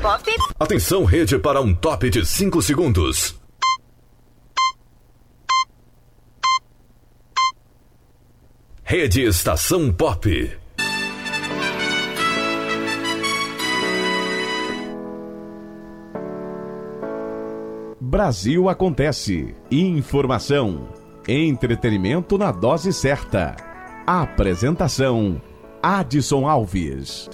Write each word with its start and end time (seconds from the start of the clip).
Pop. 0.00 0.24
Atenção, 0.58 1.04
rede, 1.04 1.38
para 1.38 1.60
um 1.60 1.74
top 1.74 2.08
de 2.08 2.24
5 2.24 2.62
segundos. 2.62 3.38
Rede 8.82 9.22
Estação 9.22 9.92
Pop. 9.92 10.58
Brasil 18.00 18.70
acontece. 18.70 19.54
Informação. 19.70 20.88
Entretenimento 21.28 22.38
na 22.38 22.50
dose 22.50 22.92
certa. 22.92 23.54
Apresentação: 24.06 25.40
Adson 25.82 26.48
Alves. 26.48 27.28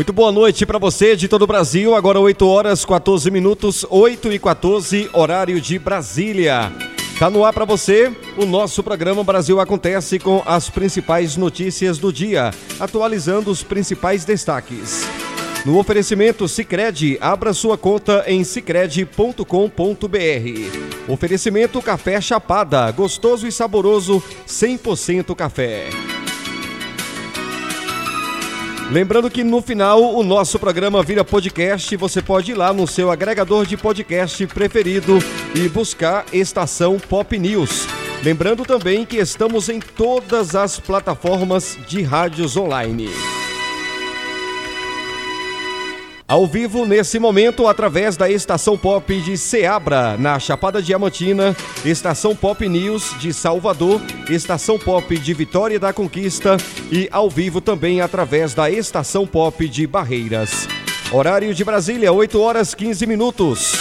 Muito 0.00 0.14
boa 0.14 0.32
noite 0.32 0.64
para 0.64 0.78
você 0.78 1.14
de 1.14 1.28
todo 1.28 1.42
o 1.42 1.46
Brasil. 1.46 1.94
Agora 1.94 2.18
8 2.18 2.46
horas 2.46 2.86
14 2.86 3.30
minutos, 3.30 3.84
8 3.90 4.32
e 4.32 4.38
14, 4.38 5.10
horário 5.12 5.60
de 5.60 5.78
Brasília. 5.78 6.72
Tá 7.18 7.28
no 7.28 7.44
ar 7.44 7.52
para 7.52 7.66
você 7.66 8.10
o 8.38 8.46
nosso 8.46 8.82
programa 8.82 9.22
Brasil 9.22 9.60
Acontece 9.60 10.18
com 10.18 10.42
as 10.46 10.70
principais 10.70 11.36
notícias 11.36 11.98
do 11.98 12.10
dia, 12.10 12.50
atualizando 12.80 13.50
os 13.50 13.62
principais 13.62 14.24
destaques. 14.24 15.06
No 15.66 15.78
oferecimento 15.78 16.48
Sicredi, 16.48 17.18
abra 17.20 17.52
sua 17.52 17.76
conta 17.76 18.24
em 18.26 18.42
sicredi.com.br. 18.42 19.44
Oferecimento 21.12 21.82
Café 21.82 22.22
Chapada, 22.22 22.90
gostoso 22.90 23.46
e 23.46 23.52
saboroso, 23.52 24.22
100% 24.48 25.34
café. 25.34 25.90
Lembrando 28.90 29.30
que 29.30 29.44
no 29.44 29.62
final 29.62 30.02
o 30.16 30.24
nosso 30.24 30.58
programa 30.58 31.00
vira 31.00 31.24
podcast, 31.24 31.96
você 31.96 32.20
pode 32.20 32.50
ir 32.50 32.54
lá 32.54 32.72
no 32.72 32.88
seu 32.88 33.08
agregador 33.08 33.64
de 33.64 33.76
podcast 33.76 34.44
preferido 34.48 35.18
e 35.54 35.68
buscar 35.68 36.26
Estação 36.32 36.98
Pop 36.98 37.38
News. 37.38 37.86
Lembrando 38.24 38.64
também 38.64 39.06
que 39.06 39.16
estamos 39.16 39.68
em 39.68 39.78
todas 39.78 40.56
as 40.56 40.80
plataformas 40.80 41.78
de 41.86 42.02
rádios 42.02 42.56
online. 42.56 43.08
Ao 46.30 46.46
vivo 46.46 46.86
nesse 46.86 47.18
momento, 47.18 47.66
através 47.66 48.16
da 48.16 48.30
Estação 48.30 48.78
Pop 48.78 49.20
de 49.20 49.36
Ceabra, 49.36 50.16
na 50.16 50.38
Chapada 50.38 50.80
Diamantina, 50.80 51.56
Estação 51.84 52.36
Pop 52.36 52.68
News 52.68 53.16
de 53.18 53.32
Salvador, 53.32 54.00
Estação 54.28 54.78
Pop 54.78 55.18
de 55.18 55.34
Vitória 55.34 55.76
da 55.80 55.92
Conquista 55.92 56.56
e 56.88 57.08
ao 57.10 57.28
vivo 57.28 57.60
também 57.60 58.00
através 58.00 58.54
da 58.54 58.70
Estação 58.70 59.26
Pop 59.26 59.68
de 59.68 59.88
Barreiras. 59.88 60.68
Horário 61.10 61.52
de 61.52 61.64
Brasília, 61.64 62.12
8 62.12 62.40
horas 62.40 62.76
15 62.76 63.06
minutos. 63.08 63.72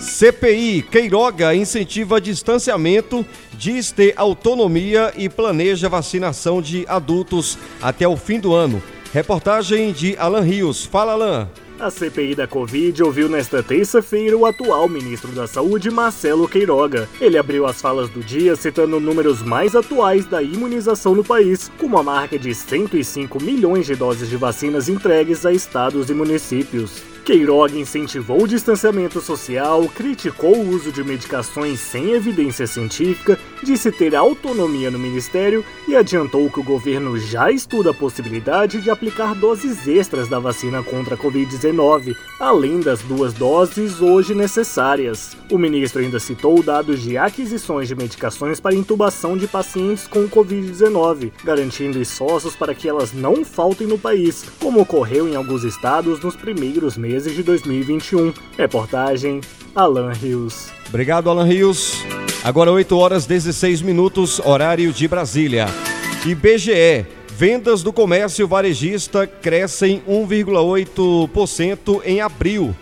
CPI 0.00 0.82
Queiroga 0.82 1.54
incentiva 1.54 2.20
distanciamento, 2.20 3.24
diz 3.54 3.90
ter 3.90 4.12
autonomia 4.18 5.14
e 5.16 5.30
planeja 5.30 5.88
vacinação 5.88 6.60
de 6.60 6.84
adultos 6.86 7.56
até 7.80 8.06
o 8.06 8.18
fim 8.18 8.38
do 8.38 8.52
ano. 8.52 8.82
Reportagem 9.18 9.90
de 9.90 10.16
Alan 10.16 10.42
Rios. 10.42 10.84
Fala, 10.84 11.14
Alan. 11.14 11.48
A 11.80 11.90
CPI 11.90 12.36
da 12.36 12.46
Covid 12.46 13.02
ouviu 13.02 13.28
nesta 13.28 13.64
terça-feira 13.64 14.36
o 14.36 14.46
atual 14.46 14.88
ministro 14.88 15.32
da 15.32 15.44
Saúde, 15.44 15.90
Marcelo 15.90 16.46
Queiroga. 16.46 17.08
Ele 17.20 17.36
abriu 17.36 17.66
as 17.66 17.80
falas 17.80 18.08
do 18.08 18.20
dia 18.20 18.54
citando 18.54 19.00
números 19.00 19.42
mais 19.42 19.74
atuais 19.74 20.24
da 20.24 20.40
imunização 20.40 21.16
no 21.16 21.24
país, 21.24 21.68
como 21.80 21.98
a 21.98 22.02
marca 22.04 22.38
de 22.38 22.54
105 22.54 23.42
milhões 23.42 23.86
de 23.86 23.96
doses 23.96 24.28
de 24.28 24.36
vacinas 24.36 24.88
entregues 24.88 25.44
a 25.44 25.52
estados 25.52 26.10
e 26.10 26.14
municípios. 26.14 27.02
Queiroga 27.28 27.76
incentivou 27.76 28.44
o 28.44 28.48
distanciamento 28.48 29.20
social, 29.20 29.86
criticou 29.94 30.56
o 30.56 30.70
uso 30.70 30.90
de 30.90 31.04
medicações 31.04 31.78
sem 31.78 32.12
evidência 32.12 32.66
científica, 32.66 33.38
disse 33.64 33.90
ter 33.90 34.14
autonomia 34.14 34.90
no 34.90 34.98
ministério 34.98 35.64
e 35.86 35.96
adiantou 35.96 36.50
que 36.50 36.60
o 36.60 36.64
governo 36.64 37.18
já 37.18 37.50
estuda 37.50 37.90
a 37.90 37.94
possibilidade 37.94 38.80
de 38.80 38.90
aplicar 38.90 39.34
doses 39.34 39.86
extras 39.86 40.28
da 40.28 40.38
vacina 40.38 40.82
contra 40.82 41.14
a 41.14 41.18
Covid-19, 41.18 42.16
além 42.38 42.80
das 42.80 43.00
duas 43.02 43.32
doses 43.32 44.00
hoje 44.00 44.34
necessárias. 44.34 45.36
O 45.50 45.58
ministro 45.58 46.02
ainda 46.02 46.18
citou 46.18 46.62
dados 46.62 47.00
de 47.00 47.16
aquisições 47.16 47.88
de 47.88 47.94
medicações 47.94 48.60
para 48.60 48.74
intubação 48.74 49.36
de 49.36 49.46
pacientes 49.46 50.06
com 50.06 50.28
Covid-19, 50.28 51.32
garantindo 51.44 52.00
esforços 52.00 52.54
para 52.54 52.74
que 52.74 52.88
elas 52.88 53.12
não 53.12 53.44
faltem 53.44 53.86
no 53.86 53.98
país, 53.98 54.44
como 54.60 54.80
ocorreu 54.80 55.28
em 55.28 55.36
alguns 55.36 55.64
estados 55.64 56.20
nos 56.20 56.36
primeiros 56.36 56.96
meses 56.96 57.34
de 57.34 57.42
2021. 57.42 58.32
Reportagem 58.56 59.40
Alan 59.74 60.12
Rios. 60.12 60.70
Obrigado, 60.88 61.30
Alan 61.30 61.44
Rios. 61.44 62.04
Agora 62.48 62.72
8 62.72 62.96
horas 62.96 63.26
16 63.26 63.82
minutos, 63.82 64.40
horário 64.42 64.90
de 64.90 65.06
Brasília. 65.06 65.66
IBGE. 66.24 67.04
Vendas 67.36 67.82
do 67.82 67.92
comércio 67.92 68.48
varejista 68.48 69.26
crescem 69.26 70.02
1,8% 70.08 72.00
em 72.06 72.22
abril. 72.22 72.74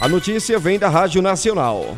A 0.00 0.08
notícia 0.08 0.58
vem 0.58 0.80
da 0.80 0.88
Rádio 0.88 1.22
Nacional. 1.22 1.96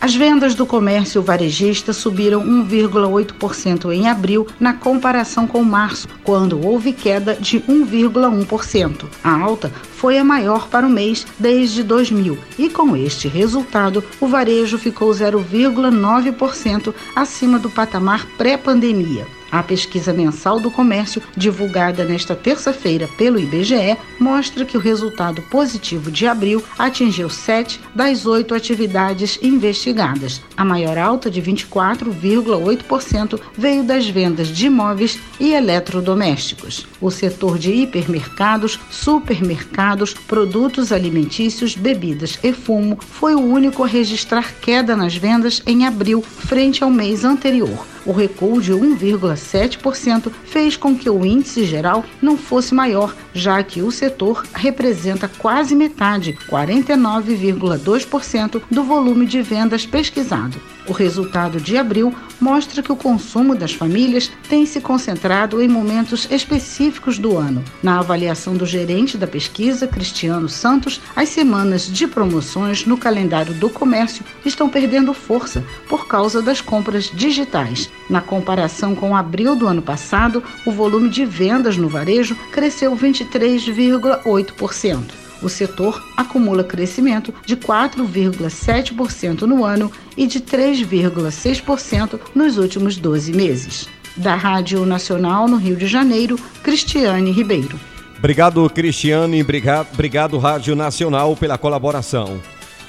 As 0.00 0.14
vendas 0.14 0.54
do 0.54 0.66
comércio 0.66 1.22
varejista 1.22 1.92
subiram 1.92 2.44
1,8% 2.44 3.92
em 3.92 4.08
abril 4.08 4.46
na 4.60 4.74
comparação 4.74 5.46
com 5.46 5.64
março, 5.64 6.06
quando 6.22 6.64
houve 6.64 6.92
queda 6.92 7.34
de 7.34 7.60
1,1%. 7.60 9.06
A 9.24 9.40
alta 9.40 9.72
foi 9.96 10.18
a 10.18 10.24
maior 10.24 10.68
para 10.68 10.86
o 10.86 10.90
mês 10.90 11.26
desde 11.38 11.82
2000 11.82 12.38
e 12.58 12.68
com 12.68 12.94
este 12.96 13.26
resultado, 13.26 14.04
o 14.20 14.28
varejo 14.28 14.78
ficou 14.78 15.10
0,9% 15.10 16.94
acima 17.14 17.58
do 17.58 17.70
patamar 17.70 18.26
pré-pandemia. 18.36 19.26
A 19.50 19.62
pesquisa 19.62 20.12
mensal 20.12 20.58
do 20.58 20.70
comércio, 20.70 21.22
divulgada 21.36 22.04
nesta 22.04 22.34
terça-feira 22.34 23.08
pelo 23.16 23.38
IBGE, 23.38 23.96
mostra 24.18 24.64
que 24.64 24.76
o 24.76 24.80
resultado 24.80 25.40
positivo 25.42 26.10
de 26.10 26.26
abril 26.26 26.62
atingiu 26.78 27.30
sete 27.30 27.80
das 27.94 28.26
oito 28.26 28.54
atividades 28.54 29.38
investigadas. 29.42 30.42
A 30.56 30.64
maior 30.64 30.98
alta, 30.98 31.30
de 31.30 31.40
24,8%, 31.40 33.40
veio 33.56 33.84
das 33.84 34.08
vendas 34.08 34.48
de 34.48 34.66
imóveis 34.66 35.18
e 35.38 35.52
eletrodomésticos. 35.52 36.86
O 37.00 37.10
setor 37.10 37.58
de 37.58 37.72
hipermercados, 37.72 38.80
supermercados, 38.90 40.14
produtos 40.14 40.92
alimentícios, 40.92 41.74
bebidas 41.74 42.38
e 42.42 42.52
fumo 42.52 42.98
foi 43.00 43.34
o 43.34 43.40
único 43.40 43.84
a 43.84 43.86
registrar 43.86 44.54
queda 44.60 44.96
nas 44.96 45.16
vendas 45.16 45.62
em 45.66 45.86
abril, 45.86 46.22
frente 46.22 46.82
ao 46.82 46.90
mês 46.90 47.24
anterior. 47.24 47.95
O 48.06 48.12
recuo 48.12 48.62
de 48.62 48.72
1,7% 48.72 50.30
fez 50.44 50.76
com 50.76 50.96
que 50.96 51.10
o 51.10 51.26
índice 51.26 51.64
geral 51.64 52.04
não 52.22 52.38
fosse 52.38 52.72
maior, 52.72 53.12
já 53.36 53.62
que 53.62 53.82
o 53.82 53.90
setor 53.90 54.46
representa 54.54 55.28
quase 55.28 55.74
metade, 55.74 56.38
49,2% 56.48 58.62
do 58.70 58.82
volume 58.82 59.26
de 59.26 59.42
vendas 59.42 59.84
pesquisado. 59.84 60.58
O 60.88 60.92
resultado 60.92 61.60
de 61.60 61.76
abril 61.76 62.14
mostra 62.40 62.82
que 62.82 62.92
o 62.92 62.96
consumo 62.96 63.56
das 63.56 63.72
famílias 63.72 64.30
tem 64.48 64.64
se 64.64 64.80
concentrado 64.80 65.60
em 65.60 65.66
momentos 65.66 66.28
específicos 66.30 67.18
do 67.18 67.36
ano. 67.36 67.64
Na 67.82 67.98
avaliação 67.98 68.56
do 68.56 68.64
gerente 68.64 69.18
da 69.18 69.26
pesquisa, 69.26 69.88
Cristiano 69.88 70.48
Santos, 70.48 71.00
as 71.14 71.28
semanas 71.28 71.86
de 71.86 72.06
promoções 72.06 72.86
no 72.86 72.96
calendário 72.96 73.52
do 73.54 73.68
comércio 73.68 74.24
estão 74.44 74.68
perdendo 74.68 75.12
força 75.12 75.64
por 75.88 76.06
causa 76.06 76.40
das 76.40 76.60
compras 76.60 77.10
digitais. 77.12 77.90
Na 78.08 78.20
comparação 78.20 78.94
com 78.94 79.16
abril 79.16 79.56
do 79.56 79.66
ano 79.66 79.82
passado, 79.82 80.40
o 80.64 80.70
volume 80.70 81.08
de 81.08 81.24
vendas 81.24 81.76
no 81.76 81.88
varejo 81.88 82.36
cresceu 82.52 82.94
23,8%. 83.26 85.26
O 85.42 85.48
setor 85.48 86.02
acumula 86.16 86.64
crescimento 86.64 87.32
de 87.44 87.56
4,7% 87.56 89.42
no 89.42 89.64
ano 89.64 89.92
e 90.16 90.26
de 90.26 90.40
3,6% 90.40 92.18
nos 92.34 92.56
últimos 92.56 92.96
12 92.96 93.32
meses. 93.32 93.88
Da 94.16 94.34
Rádio 94.34 94.86
Nacional 94.86 95.46
no 95.46 95.56
Rio 95.56 95.76
de 95.76 95.86
Janeiro, 95.86 96.38
Cristiane 96.62 97.30
Ribeiro. 97.30 97.78
Obrigado, 98.18 98.68
Cristiane. 98.70 99.42
Obrigado, 99.42 99.88
obrigado, 99.92 100.38
Rádio 100.38 100.74
Nacional, 100.74 101.36
pela 101.36 101.58
colaboração. 101.58 102.40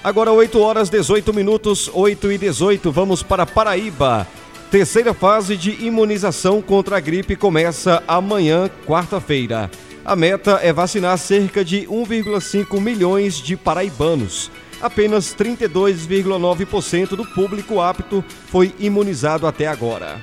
Agora, 0.01 0.31
8 0.31 0.57
horas 0.59 0.89
18 0.89 1.33
minutos, 1.33 1.91
8 1.93 2.31
e 2.31 2.37
18, 2.37 2.89
vamos 2.91 3.21
para 3.21 3.45
Paraíba. 3.45 4.25
Terceira 4.71 5.13
fase 5.13 5.57
de 5.57 5.85
imunização 5.85 6.61
contra 6.61 6.97
a 6.97 6.99
gripe 6.99 7.35
começa 7.35 8.01
amanhã, 8.07 8.69
quarta-feira. 8.85 9.69
A 10.07 10.15
meta 10.15 10.61
é 10.63 10.71
vacinar 10.71 11.17
cerca 11.17 11.65
de 11.65 11.81
1,5 11.81 12.79
milhões 12.79 13.35
de 13.35 13.57
paraibanos. 13.57 14.49
Apenas 14.79 15.35
32,9% 15.35 17.09
do 17.09 17.25
público 17.25 17.81
apto 17.81 18.23
foi 18.49 18.73
imunizado 18.79 19.45
até 19.45 19.67
agora. 19.67 20.21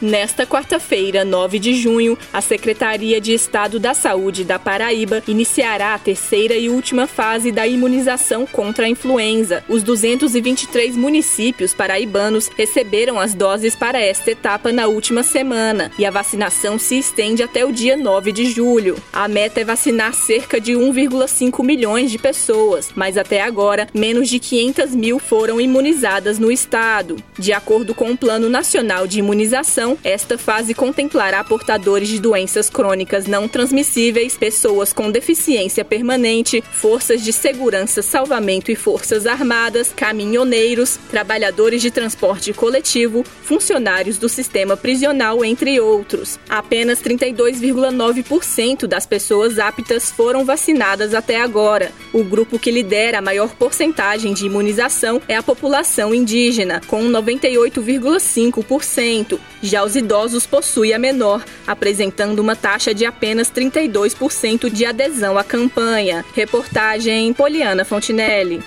Nesta 0.00 0.46
quarta-feira, 0.46 1.24
9 1.24 1.58
de 1.58 1.74
junho, 1.74 2.16
a 2.32 2.40
Secretaria 2.40 3.20
de 3.20 3.32
Estado 3.32 3.80
da 3.80 3.94
Saúde 3.94 4.44
da 4.44 4.56
Paraíba 4.56 5.24
iniciará 5.26 5.92
a 5.92 5.98
terceira 5.98 6.54
e 6.54 6.68
última 6.68 7.08
fase 7.08 7.50
da 7.50 7.66
imunização 7.66 8.46
contra 8.46 8.86
a 8.86 8.88
influenza. 8.88 9.64
Os 9.68 9.82
223 9.82 10.96
municípios 10.96 11.74
paraibanos 11.74 12.48
receberam 12.56 13.18
as 13.18 13.34
doses 13.34 13.74
para 13.74 14.00
esta 14.00 14.30
etapa 14.30 14.70
na 14.70 14.86
última 14.86 15.24
semana 15.24 15.90
e 15.98 16.06
a 16.06 16.12
vacinação 16.12 16.78
se 16.78 16.96
estende 16.96 17.42
até 17.42 17.64
o 17.64 17.72
dia 17.72 17.96
9 17.96 18.30
de 18.30 18.52
julho. 18.52 18.96
A 19.12 19.26
meta 19.26 19.60
é 19.60 19.64
vacinar 19.64 20.14
cerca 20.14 20.60
de 20.60 20.74
1,5 20.74 21.64
milhões 21.64 22.12
de 22.12 22.18
pessoas, 22.18 22.90
mas 22.94 23.18
até 23.18 23.42
agora, 23.42 23.88
menos 23.92 24.28
de 24.28 24.38
500 24.38 24.94
mil 24.94 25.18
foram 25.18 25.60
imunizadas 25.60 26.38
no 26.38 26.52
estado. 26.52 27.16
De 27.36 27.52
acordo 27.52 27.96
com 27.96 28.12
o 28.12 28.16
Plano 28.16 28.48
Nacional 28.48 29.04
de 29.04 29.18
Imunização, 29.18 29.87
esta 30.02 30.36
fase 30.36 30.74
contemplará 30.74 31.44
portadores 31.44 32.08
de 32.08 32.18
doenças 32.18 32.68
crônicas 32.68 33.26
não 33.26 33.46
transmissíveis, 33.46 34.36
pessoas 34.36 34.92
com 34.92 35.10
deficiência 35.10 35.84
permanente, 35.84 36.62
forças 36.72 37.22
de 37.22 37.32
segurança, 37.32 38.02
salvamento 38.02 38.70
e 38.70 38.76
forças 38.76 39.26
armadas, 39.26 39.92
caminhoneiros, 39.94 40.98
trabalhadores 41.10 41.80
de 41.80 41.90
transporte 41.90 42.52
coletivo, 42.52 43.24
funcionários 43.42 44.18
do 44.18 44.28
sistema 44.28 44.76
prisional, 44.76 45.44
entre 45.44 45.80
outros. 45.80 46.38
Apenas 46.48 47.02
32,9% 47.02 48.86
das 48.86 49.06
pessoas 49.06 49.58
aptas 49.58 50.10
foram 50.10 50.44
vacinadas 50.44 51.14
até 51.14 51.40
agora. 51.40 51.90
O 52.12 52.22
grupo 52.24 52.58
que 52.58 52.70
lidera 52.70 53.18
a 53.18 53.22
maior 53.22 53.54
porcentagem 53.54 54.34
de 54.34 54.46
imunização 54.46 55.20
é 55.28 55.36
a 55.36 55.42
população 55.42 56.14
indígena, 56.14 56.80
com 56.86 57.04
98,5%. 57.04 59.38
Já 59.62 59.77
já 59.78 59.84
os 59.84 59.94
idosos 59.94 60.44
possuem 60.44 60.92
a 60.92 60.98
menor, 60.98 61.44
apresentando 61.64 62.40
uma 62.40 62.56
taxa 62.56 62.92
de 62.92 63.06
apenas 63.06 63.48
32% 63.48 64.68
de 64.68 64.84
adesão 64.84 65.38
à 65.38 65.44
campanha. 65.44 66.24
Reportagem 66.34 67.32
Poliana 67.32 67.84
Fontinelli. 67.84 68.60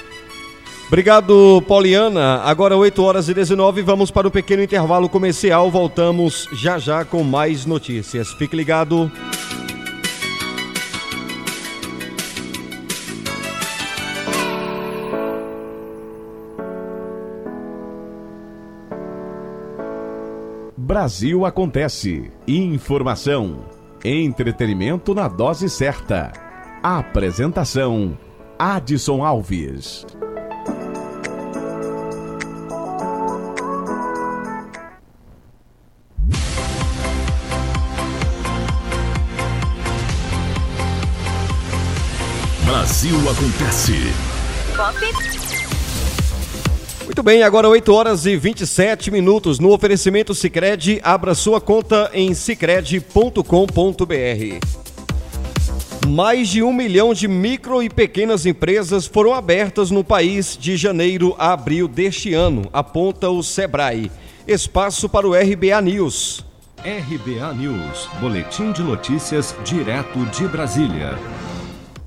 Obrigado, 0.87 1.61
Poliana. 1.67 2.41
Agora 2.43 2.77
8 2.77 3.03
horas 3.03 3.27
e 3.27 3.33
19, 3.33 3.81
vamos 3.81 4.09
para 4.09 4.27
um 4.27 4.31
pequeno 4.31 4.63
intervalo 4.63 5.09
comercial. 5.09 5.69
Voltamos 5.69 6.47
já 6.53 6.77
já 6.79 7.03
com 7.03 7.23
mais 7.23 7.65
notícias. 7.65 8.31
Fique 8.31 8.55
ligado. 8.55 9.11
Brasil 20.83 21.45
Acontece. 21.45 22.31
Informação. 22.47 23.67
Entretenimento 24.03 25.13
na 25.13 25.27
dose 25.27 25.69
certa. 25.69 26.31
Apresentação: 26.81 28.17
Adson 28.57 29.23
Alves. 29.23 30.07
Brasil 42.65 43.15
Acontece. 43.29 43.97
Pop. 44.75 45.70
Muito 47.11 47.23
bem, 47.23 47.43
agora 47.43 47.67
8 47.67 47.93
horas 47.93 48.25
e 48.25 48.37
27 48.37 49.11
minutos. 49.11 49.59
No 49.59 49.73
oferecimento 49.73 50.33
Sicredi, 50.33 51.01
abra 51.03 51.35
sua 51.35 51.59
conta 51.59 52.09
em 52.13 52.33
sicredi.com.br. 52.33 53.37
Mais 56.07 56.47
de 56.47 56.63
um 56.63 56.71
milhão 56.71 57.13
de 57.13 57.27
micro 57.27 57.83
e 57.83 57.89
pequenas 57.89 58.45
empresas 58.45 59.05
foram 59.05 59.33
abertas 59.33 59.91
no 59.91 60.05
país 60.05 60.57
de 60.57 60.77
janeiro 60.77 61.35
a 61.37 61.51
abril 61.51 61.85
deste 61.85 62.33
ano, 62.33 62.69
aponta 62.71 63.29
o 63.29 63.43
Sebrae. 63.43 64.09
Espaço 64.47 65.09
para 65.09 65.27
o 65.27 65.33
RBA 65.33 65.81
News. 65.81 66.45
RBA 66.77 67.53
News, 67.55 68.07
Boletim 68.21 68.71
de 68.71 68.81
Notícias, 68.83 69.53
direto 69.65 70.17
de 70.27 70.47
Brasília. 70.47 71.19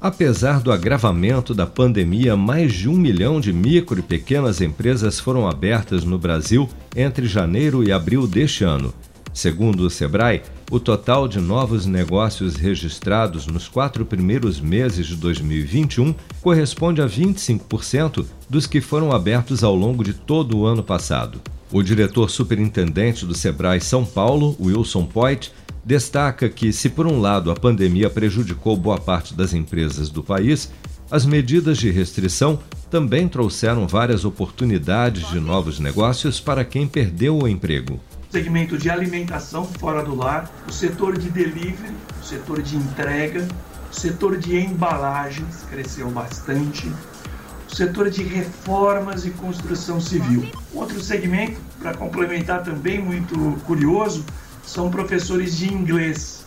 Apesar 0.05 0.61
do 0.61 0.71
agravamento 0.71 1.55
da 1.55 1.67
pandemia, 1.67 2.37
mais 2.37 2.75
de 2.75 2.91
um 2.91 2.95
milhão 2.95 3.41
de 3.41 3.55
micro 3.55 3.99
e 3.99 4.03
pequenas 4.03 4.61
empresas 4.61 5.19
foram 5.19 5.49
abertas 5.49 6.05
no 6.05 6.19
Brasil 6.19 6.69
entre 6.95 7.27
janeiro 7.27 7.83
e 7.83 7.91
abril 7.91 8.27
deste 8.27 8.65
ano. 8.65 8.93
Segundo 9.33 9.81
o 9.81 9.89
Sebrae, 9.89 10.43
o 10.71 10.79
total 10.79 11.27
de 11.27 11.41
novos 11.41 11.87
negócios 11.87 12.55
registrados 12.55 13.47
nos 13.47 13.67
quatro 13.67 14.05
primeiros 14.05 14.61
meses 14.61 15.07
de 15.07 15.17
2021 15.17 16.15
corresponde 16.43 17.01
a 17.01 17.07
25% 17.07 18.27
dos 18.47 18.67
que 18.67 18.83
foram 18.83 19.11
abertos 19.11 19.65
ao 19.65 19.75
longo 19.75 20.05
de 20.05 20.13
todo 20.13 20.59
o 20.59 20.67
ano 20.67 20.83
passado. 20.83 21.41
O 21.73 21.83
diretor 21.83 22.29
superintendente 22.29 23.25
do 23.25 23.35
Sebrae 23.35 23.81
São 23.81 24.05
Paulo, 24.05 24.55
Wilson 24.61 25.07
Poit, 25.07 25.51
destaca 25.85 26.49
que, 26.49 26.73
se 26.73 26.89
por 26.89 27.07
um 27.07 27.21
lado 27.21 27.51
a 27.51 27.55
pandemia 27.55 28.09
prejudicou 28.09 28.77
boa 28.77 28.99
parte 28.99 29.35
das 29.35 29.53
empresas 29.53 30.09
do 30.09 30.23
país, 30.23 30.73
as 31.11 31.27
medidas 31.27 31.79
de 31.79 31.91
restrição 31.91 32.59
também 32.91 33.29
trouxeram 33.29 33.87
várias 33.87 34.25
oportunidades 34.25 35.29
de 35.29 35.39
novos 35.39 35.79
negócios 35.79 36.41
para 36.41 36.65
quem 36.65 36.87
perdeu 36.87 37.39
o 37.39 37.49
emprego. 37.49 38.01
Segmento 38.31 38.79
de 38.79 38.91
alimentação 38.91 39.65
fora 39.65 40.03
do 40.03 40.15
lar, 40.15 40.51
o 40.67 40.73
setor 40.73 41.19
de 41.19 41.29
delivery, 41.29 41.95
o 42.21 42.25
setor 42.25 42.63
de 42.63 42.77
entrega, 42.77 43.47
o 43.91 43.95
setor 43.95 44.37
de 44.39 44.57
embalagens 44.57 45.65
cresceu 45.71 46.11
bastante, 46.11 46.91
o 47.71 47.75
setor 47.75 48.11
de 48.11 48.23
reformas 48.23 49.25
e 49.25 49.31
construção 49.31 50.01
civil. 50.01 50.49
Outro 50.73 51.01
segmento, 51.01 51.61
para 51.81 51.95
complementar 51.95 52.63
também 52.63 53.01
muito 53.01 53.37
curioso, 53.67 54.25
são 54.67 54.91
professores 54.91 55.57
de 55.57 55.73
inglês, 55.73 56.45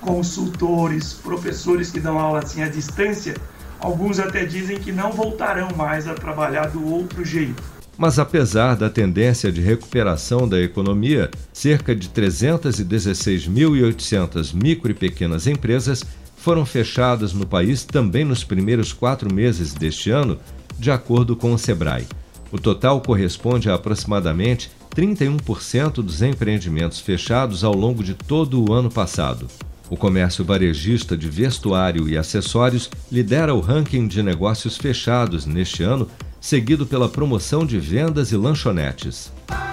consultores, 0.00 1.14
professores 1.14 1.90
que 1.90 1.98
dão 2.00 2.18
aula 2.18 2.40
assim 2.40 2.62
à 2.62 2.68
distância. 2.68 3.34
Alguns 3.78 4.18
até 4.18 4.44
dizem 4.44 4.78
que 4.78 4.92
não 4.92 5.12
voltarão 5.12 5.70
mais 5.76 6.06
a 6.06 6.12
trabalhar 6.14 6.66
do 6.68 6.86
outro 6.86 7.24
jeito. 7.24 7.62
Mas 7.96 8.18
apesar 8.18 8.74
da 8.74 8.90
tendência 8.90 9.52
de 9.52 9.60
recuperação 9.60 10.48
da 10.48 10.60
economia, 10.60 11.30
cerca 11.52 11.94
de 11.94 12.08
316.800 12.08 14.52
micro 14.54 14.90
e 14.90 14.94
pequenas 14.94 15.46
empresas 15.46 16.02
foram 16.36 16.66
fechadas 16.66 17.32
no 17.32 17.46
país 17.46 17.84
também 17.84 18.24
nos 18.24 18.42
primeiros 18.42 18.92
quatro 18.92 19.32
meses 19.32 19.72
deste 19.72 20.10
ano, 20.10 20.40
de 20.78 20.90
acordo 20.90 21.36
com 21.36 21.52
o 21.52 21.58
Sebrae. 21.58 22.08
O 22.50 22.58
total 22.58 23.00
corresponde 23.00 23.70
a 23.70 23.74
aproximadamente 23.74 24.68
31% 24.94 25.94
dos 26.02 26.22
empreendimentos 26.22 27.00
fechados 27.00 27.64
ao 27.64 27.74
longo 27.74 28.04
de 28.04 28.14
todo 28.14 28.68
o 28.68 28.72
ano 28.72 28.90
passado. 28.90 29.48
O 29.88 29.96
comércio 29.96 30.44
varejista 30.44 31.16
de 31.16 31.28
vestuário 31.28 32.08
e 32.08 32.16
acessórios 32.16 32.90
lidera 33.10 33.54
o 33.54 33.60
ranking 33.60 34.06
de 34.06 34.22
negócios 34.22 34.76
fechados 34.76 35.44
neste 35.44 35.82
ano, 35.82 36.08
seguido 36.40 36.86
pela 36.86 37.08
promoção 37.08 37.66
de 37.66 37.78
vendas 37.78 38.32
e 38.32 38.36
lanchonetes. 38.36 39.32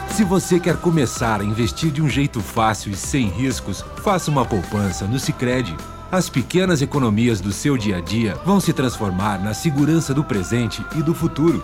Se 0.09 0.23
você 0.23 0.59
quer 0.59 0.75
começar 0.77 1.39
a 1.39 1.43
investir 1.45 1.91
de 1.91 2.01
um 2.01 2.09
jeito 2.09 2.41
fácil 2.41 2.91
e 2.91 2.95
sem 2.95 3.29
riscos, 3.29 3.83
faça 4.03 4.29
uma 4.29 4.45
poupança 4.45 5.05
no 5.05 5.17
Sicredi. 5.17 5.75
As 6.11 6.27
pequenas 6.27 6.81
economias 6.81 7.39
do 7.39 7.51
seu 7.51 7.77
dia 7.77 7.97
a 7.97 8.01
dia 8.01 8.35
vão 8.45 8.59
se 8.59 8.73
transformar 8.73 9.41
na 9.41 9.53
segurança 9.53 10.13
do 10.13 10.23
presente 10.23 10.83
e 10.97 11.03
do 11.03 11.13
futuro. 11.13 11.63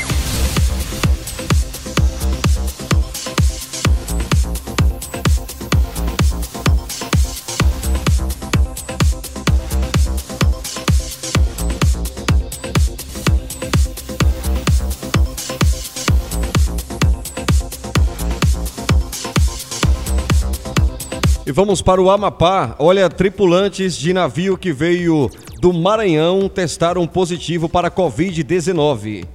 E 21.45 21.51
vamos 21.51 21.81
para 21.81 21.99
o 21.99 22.11
Amapá. 22.11 22.75
Olha, 22.77 23.09
tripulantes 23.09 23.95
de 23.95 24.13
navio 24.13 24.55
que 24.55 24.71
veio 24.71 25.29
do 25.59 25.73
Maranhão 25.73 26.47
testaram 26.47 27.07
positivo 27.07 27.67
para 27.67 27.89
Covid-19. 27.89 29.25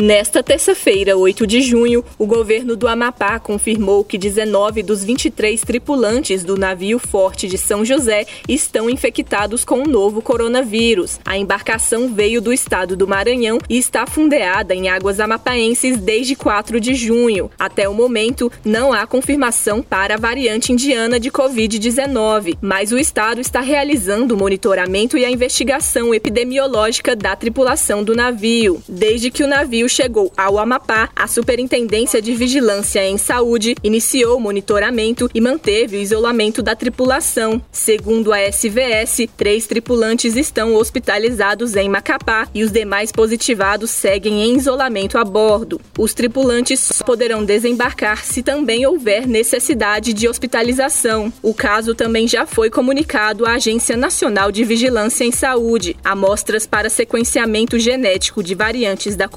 Nesta 0.00 0.44
terça-feira, 0.44 1.16
8 1.16 1.44
de 1.44 1.60
junho, 1.60 2.04
o 2.16 2.24
governo 2.24 2.76
do 2.76 2.86
Amapá 2.86 3.40
confirmou 3.40 4.04
que 4.04 4.16
19 4.16 4.80
dos 4.80 5.02
23 5.02 5.60
tripulantes 5.60 6.44
do 6.44 6.56
navio 6.56 7.00
Forte 7.00 7.48
de 7.48 7.58
São 7.58 7.84
José 7.84 8.24
estão 8.48 8.88
infectados 8.88 9.64
com 9.64 9.82
o 9.82 9.88
novo 9.88 10.22
coronavírus. 10.22 11.18
A 11.24 11.36
embarcação 11.36 12.14
veio 12.14 12.40
do 12.40 12.52
estado 12.52 12.96
do 12.96 13.08
Maranhão 13.08 13.58
e 13.68 13.76
está 13.76 14.06
fundeada 14.06 14.72
em 14.72 14.88
águas 14.88 15.18
amapaenses 15.18 15.96
desde 15.98 16.36
4 16.36 16.78
de 16.78 16.94
junho. 16.94 17.50
Até 17.58 17.88
o 17.88 17.92
momento, 17.92 18.52
não 18.64 18.92
há 18.92 19.04
confirmação 19.04 19.82
para 19.82 20.14
a 20.14 20.18
variante 20.18 20.72
indiana 20.72 21.18
de 21.18 21.28
Covid-19, 21.28 22.56
mas 22.60 22.92
o 22.92 22.98
estado 22.98 23.40
está 23.40 23.60
realizando 23.60 24.36
o 24.36 24.38
monitoramento 24.38 25.18
e 25.18 25.24
a 25.24 25.30
investigação 25.30 26.14
epidemiológica 26.14 27.16
da 27.16 27.34
tripulação 27.34 28.04
do 28.04 28.14
navio. 28.14 28.80
Desde 28.88 29.28
que 29.28 29.42
o 29.42 29.48
navio 29.48 29.87
chegou 29.88 30.32
ao 30.36 30.58
Amapá, 30.58 31.08
a 31.14 31.26
Superintendência 31.26 32.20
de 32.20 32.34
Vigilância 32.34 33.04
em 33.06 33.16
Saúde 33.16 33.74
iniciou 33.82 34.36
o 34.36 34.40
monitoramento 34.40 35.30
e 35.34 35.40
manteve 35.40 35.96
o 35.96 36.00
isolamento 36.00 36.62
da 36.62 36.74
tripulação. 36.74 37.62
Segundo 37.72 38.32
a 38.32 38.40
SVS, 38.40 39.28
três 39.36 39.66
tripulantes 39.66 40.36
estão 40.36 40.74
hospitalizados 40.74 41.76
em 41.76 41.88
Macapá 41.88 42.48
e 42.54 42.62
os 42.62 42.70
demais 42.70 43.12
positivados 43.12 43.90
seguem 43.90 44.42
em 44.42 44.56
isolamento 44.56 45.18
a 45.18 45.24
bordo. 45.24 45.80
Os 45.98 46.14
tripulantes 46.14 47.02
poderão 47.04 47.44
desembarcar 47.44 48.24
se 48.24 48.42
também 48.42 48.86
houver 48.86 49.26
necessidade 49.26 50.12
de 50.12 50.28
hospitalização. 50.28 51.32
O 51.42 51.54
caso 51.54 51.94
também 51.94 52.28
já 52.28 52.46
foi 52.46 52.70
comunicado 52.70 53.46
à 53.46 53.52
Agência 53.52 53.96
Nacional 53.96 54.52
de 54.52 54.64
Vigilância 54.64 55.24
em 55.24 55.32
Saúde. 55.32 55.96
Amostras 56.04 56.66
para 56.66 56.90
sequenciamento 56.90 57.78
genético 57.78 58.42
de 58.42 58.54
variantes 58.54 59.16
da 59.16 59.28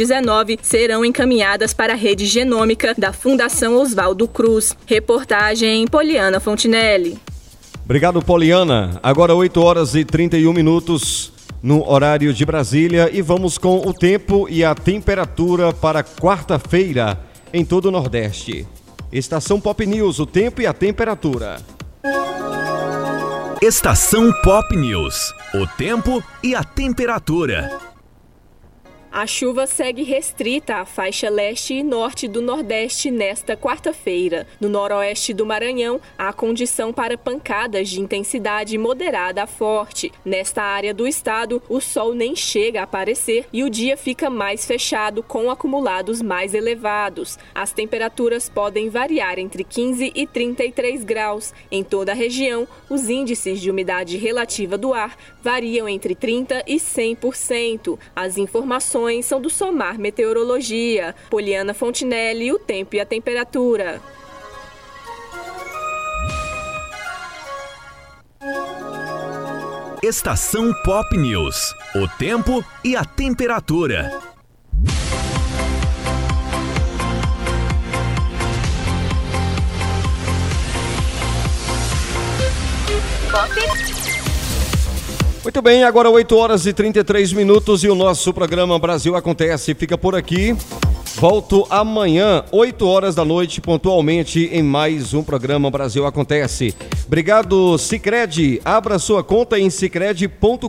Covid-19 0.00 0.58
serão 0.62 1.04
encaminhadas 1.04 1.74
para 1.74 1.92
a 1.92 1.96
rede 1.96 2.26
genômica 2.26 2.94
da 2.96 3.12
Fundação 3.12 3.76
Oswaldo 3.76 4.26
Cruz. 4.26 4.74
Reportagem 4.86 5.86
Poliana 5.86 6.40
Fontinelli. 6.40 7.18
Obrigado, 7.84 8.22
Poliana. 8.22 8.98
Agora 9.02 9.34
8 9.34 9.60
horas 9.60 9.94
e 9.94 10.04
31 10.04 10.52
minutos 10.52 11.32
no 11.62 11.86
horário 11.86 12.32
de 12.32 12.44
Brasília 12.44 13.10
e 13.12 13.20
vamos 13.20 13.58
com 13.58 13.86
o 13.86 13.92
tempo 13.92 14.46
e 14.48 14.64
a 14.64 14.74
temperatura 14.74 15.72
para 15.72 16.02
quarta-feira 16.02 17.18
em 17.52 17.64
todo 17.64 17.86
o 17.86 17.90
Nordeste. 17.90 18.66
Estação 19.12 19.60
Pop 19.60 19.84
News, 19.84 20.18
o 20.18 20.26
tempo 20.26 20.62
e 20.62 20.66
a 20.66 20.72
temperatura. 20.72 21.56
Estação 23.60 24.32
Pop 24.42 24.74
News, 24.74 25.34
o 25.52 25.66
tempo 25.76 26.22
e 26.42 26.54
a 26.54 26.64
temperatura. 26.64 27.89
A 29.12 29.26
chuva 29.26 29.66
segue 29.66 30.04
restrita 30.04 30.76
à 30.76 30.84
faixa 30.84 31.28
leste 31.28 31.74
e 31.74 31.82
norte 31.82 32.28
do 32.28 32.40
Nordeste 32.40 33.10
nesta 33.10 33.56
quarta-feira. 33.56 34.46
No 34.60 34.68
noroeste 34.68 35.34
do 35.34 35.44
Maranhão, 35.44 36.00
há 36.16 36.32
condição 36.32 36.92
para 36.92 37.18
pancadas 37.18 37.88
de 37.88 38.00
intensidade 38.00 38.78
moderada 38.78 39.42
a 39.42 39.48
forte. 39.48 40.12
Nesta 40.24 40.62
área 40.62 40.94
do 40.94 41.08
estado, 41.08 41.60
o 41.68 41.80
sol 41.80 42.14
nem 42.14 42.36
chega 42.36 42.80
a 42.80 42.84
aparecer 42.84 43.46
e 43.52 43.64
o 43.64 43.68
dia 43.68 43.96
fica 43.96 44.30
mais 44.30 44.64
fechado 44.64 45.24
com 45.24 45.50
acumulados 45.50 46.22
mais 46.22 46.54
elevados. 46.54 47.36
As 47.52 47.72
temperaturas 47.72 48.48
podem 48.48 48.88
variar 48.90 49.40
entre 49.40 49.64
15 49.64 50.12
e 50.14 50.24
33 50.24 51.02
graus. 51.02 51.52
Em 51.68 51.82
toda 51.82 52.12
a 52.12 52.14
região, 52.14 52.66
os 52.88 53.08
índices 53.08 53.60
de 53.60 53.72
umidade 53.72 54.16
relativa 54.16 54.78
do 54.78 54.94
ar 54.94 55.18
variam 55.42 55.88
entre 55.88 56.14
30 56.14 56.62
e 56.64 56.76
100%. 56.76 57.98
As 58.14 58.38
informações 58.38 58.99
informações 59.00 59.26
são 59.26 59.40
do 59.40 59.48
Somar 59.48 59.98
Meteorologia. 59.98 61.14
Poliana 61.30 61.72
Fontinelli, 61.72 62.52
o 62.52 62.58
tempo 62.58 62.96
e 62.96 63.00
a 63.00 63.06
temperatura. 63.06 64.00
Estação 70.02 70.72
Pop 70.84 71.16
News. 71.16 71.74
O 71.94 72.08
tempo 72.18 72.64
e 72.84 72.96
a 72.96 73.04
temperatura. 73.04 74.20
Pop 83.30 83.99
muito 85.42 85.62
bem, 85.62 85.84
agora 85.84 86.10
8 86.10 86.36
horas 86.36 86.66
e 86.66 86.72
33 86.72 87.32
minutos 87.32 87.82
e 87.82 87.88
o 87.88 87.94
nosso 87.94 88.32
programa 88.32 88.78
Brasil 88.78 89.16
Acontece 89.16 89.74
fica 89.74 89.96
por 89.96 90.14
aqui. 90.14 90.56
Volto 91.16 91.66
amanhã, 91.68 92.44
8 92.52 92.86
horas 92.86 93.14
da 93.14 93.24
noite, 93.24 93.60
pontualmente, 93.60 94.48
em 94.52 94.62
mais 94.62 95.12
um 95.12 95.22
programa 95.22 95.70
Brasil 95.70 96.06
Acontece. 96.06 96.74
Obrigado, 97.06 97.76
Cicred. 97.78 98.60
Abra 98.64 98.98
sua 98.98 99.22
conta 99.22 99.58
em 99.58 99.68
cicred.com.br. 99.68 100.68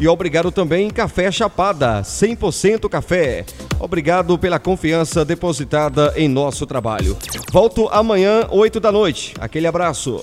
E 0.00 0.08
obrigado 0.08 0.50
também 0.50 0.90
Café 0.90 1.30
Chapada, 1.30 2.02
100% 2.02 2.88
café. 2.88 3.44
Obrigado 3.80 4.38
pela 4.38 4.58
confiança 4.58 5.24
depositada 5.24 6.12
em 6.16 6.28
nosso 6.28 6.66
trabalho. 6.66 7.16
Volto 7.52 7.88
amanhã, 7.90 8.46
8 8.50 8.80
da 8.80 8.92
noite. 8.92 9.34
Aquele 9.38 9.66
abraço. 9.66 10.22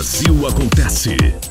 Brasil 0.00 0.46
Acontece. 0.46 1.49